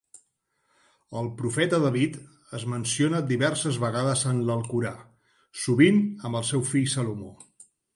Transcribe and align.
El 1.21 1.29
profeta 1.41 1.81
David 1.83 2.17
es 2.61 2.67
menciona 2.75 3.21
diverses 3.35 3.79
vegades 3.87 4.27
en 4.33 4.43
l'Alcorà, 4.51 4.99
sovint 5.69 6.05
amb 6.11 6.43
el 6.43 6.53
seu 6.55 6.71
fill 6.77 6.95
Salomó. 7.01 7.37